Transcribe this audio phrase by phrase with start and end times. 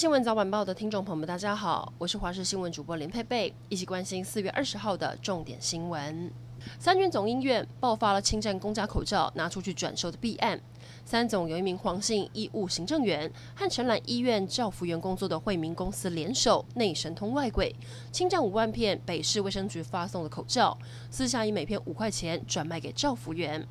[0.00, 6.32] 新闻早晚报的听众朋友们，大家好，我是华视新闻主播林佩佩，一起关心四月二十号的重点新闻。
[6.78, 10.58] 三军总医院爆发了侵占公家口罩拿出去转售的弊案。
[11.04, 17.76] 三总有一名黄姓医务行政员和承揽医院照服员工作的惠民公司联手内神通外鬼，
[18.10, 20.78] 侵占五万片北市卫生局发送的口罩，
[21.10, 23.68] 私下以每片五块钱转卖给照服员。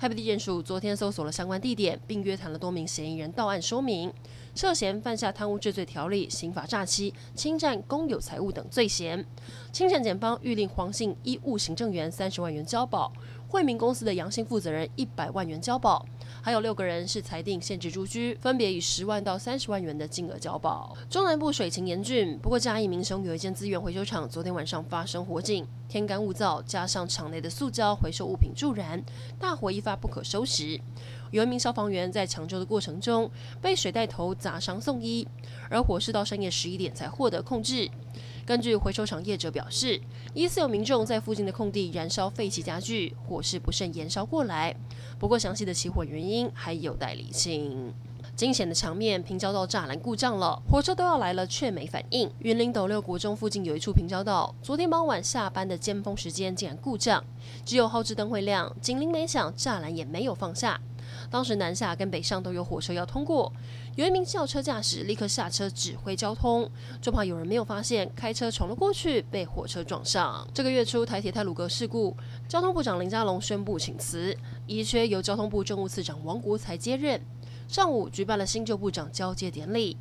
[0.00, 4.10] 台北地检署昨天搜索了相关地点，并约谈了多名嫌疑人到案说明，
[4.54, 9.22] 涉嫌犯下贪污治罪条例、刑法诈欺、侵占公有财物等罪嫌。
[9.70, 13.12] 清检检方预令黄姓医务行政员三十万元交保，
[13.46, 16.06] 惠民公司的杨姓负责人一百万元交保。
[16.42, 20.96] 还有六个人是裁定限制住居，分别以十万到三十万元的金额交保。
[21.08, 29.02] 中南部水情严峻，不过嘉义民雄有一间资源回收厂，昨天晚上发生火警，天干物燥，加上厂内的塑胶回收物品助燃，
[29.38, 30.80] 大火一发不可收拾。
[31.30, 33.30] 有一名消防员在抢救的过程中
[33.60, 35.28] 被水带头砸伤送医，
[35.68, 37.88] 而火势到深夜十一点才获得控制。
[38.44, 40.00] 根据回收厂业者表示，
[40.34, 44.74] 疑似有民众在附近的空地燃烧废弃家具，火势不慎延烧过来。
[45.18, 47.92] 不过，详细的起火原因还有待厘清。
[48.36, 52.30] 惊险的场面，平交道栅栏故障了，火车都要来了却没反应。
[52.38, 57.22] 云林斗六国中附近有一处平交道，昨天傍晚下班的尖峰时间竟然故障，
[57.64, 60.80] 只有后置灯会亮，警铃没响，栅栏也没有放下。
[61.30, 63.52] 当时南下跟北上都有火车要通过，
[63.94, 66.68] 有一名轿车驾驶立刻下车指挥交通，
[67.00, 70.46] 就怕有人没有发现，开车闯了过去被火车撞上。
[70.52, 72.16] 这个月初台铁泰鲁阁事故，
[72.48, 74.36] 交通部长林佳龙宣布请辞，
[74.66, 77.20] 遗缺由交通部政务次长王国材接任。
[77.68, 79.96] 上午举办了新旧部长交接典礼，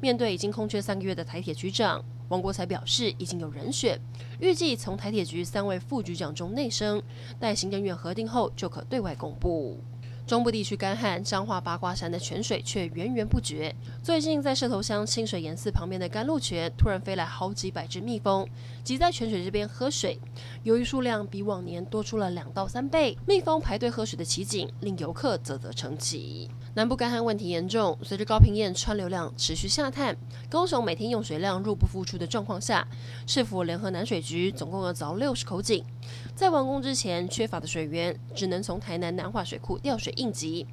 [0.00, 3.98] 面对已经空缺三个月的台铁局长，王国材表示已经有人选，
[4.38, 7.02] 预计从台铁局三位副局长中内升，
[7.40, 9.80] 待行政院核定后就可对外公布。
[10.28, 13.74] 中部地区干旱，彰化八卦山的泉水却源源不绝。
[14.02, 18.46] 最近在社头乡清水岩寺旁边的甘露泉，突然飞来好几百只蜜蜂，
[18.84, 20.20] 挤在泉水这边喝水。
[20.64, 26.50] 由于数量比往年多出了两到三倍，蜜蜂排队喝水的奇景令游客啧啧称奇。
[26.74, 30.14] 南部干旱问题严重，随着高屏堰川流量持续下探，
[30.50, 32.86] 高雄每天用水量入不敷出的状况下，
[33.26, 35.82] 市府联合南水局总共要凿六十口井，
[36.36, 40.14] 在完工之前缺乏的水源只能从台南南化水库调水。
[40.18, 40.66] 应急。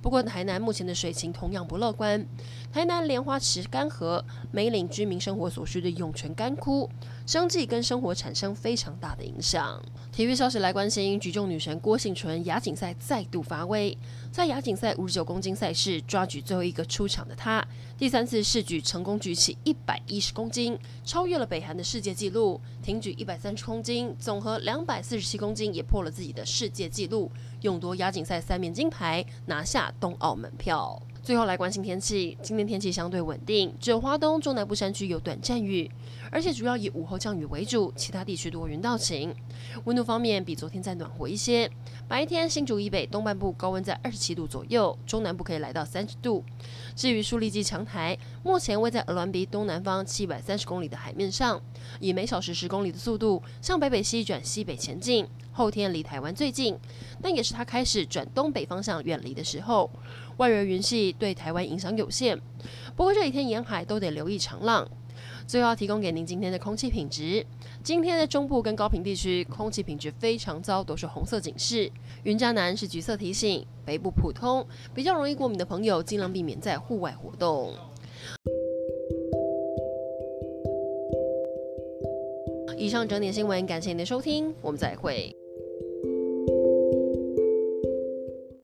[0.00, 2.24] 不过，台南目前的水情同样不乐观。
[2.72, 4.22] 台南莲花池干涸，
[4.52, 6.88] 梅岭居民生活所需的涌泉干枯，
[7.26, 9.82] 生计跟生活产生非常大的影响。
[10.12, 13.96] 体育消息来关心，举重女神郭婞淳亚锦赛再度发威，
[14.30, 17.66] 在亚锦赛五十九公斤赛事抓举最后一个出场的她，
[17.96, 22.60] 第三次试举成功举起一百一十公斤，超越了北韩的世界纪录。
[22.80, 27.30] 挺举一百三十公斤，总和两百四十七公斤，也破了自己的世界纪录，
[27.62, 31.00] 勇夺亚锦赛三面金牌，拿下冬奥门票。
[31.28, 35.90] 最后来关心天气，今天天气相对稳定，只有花东中南部山区有短暂雨，
[36.30, 39.34] 而且主要以午后降雨为主，其他地区多云到晴。
[39.84, 41.70] 温度方面比昨天再暖和一些，
[42.08, 46.42] 白天新竹以北东半部高温在二十七度左右，中南部可以来到三十度。
[46.96, 51.60] 至于树立基强台，目前位在鹅銮鼻东南方七百三十公里的海面上，
[52.00, 55.26] 以每小时十公里的速度向北北西转西北前进。
[55.52, 56.78] 后天离台湾最近，
[57.20, 59.90] 但也是它开始转东北方向远离的时候。
[60.36, 62.38] 外围云系对台湾影响有限，
[62.96, 64.88] 不过这几天沿海都得留意长浪。
[65.46, 67.44] 最后要提供给您今天的空气品质：
[67.82, 71.90] 今天的中部跟高屏地区空气品质非常糟，都是红色警示；
[72.22, 74.64] 云嘉南是橘色提醒，北部普通。
[74.94, 77.72] 比较容易过敏的朋友，尽量避免在户外活动。
[82.76, 85.34] 以上整点新闻，感谢您的收听，我们再会。